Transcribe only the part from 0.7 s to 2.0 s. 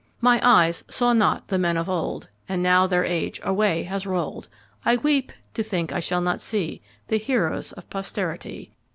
saw not the men of